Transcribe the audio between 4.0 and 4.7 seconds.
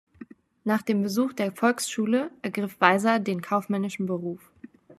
Beruf.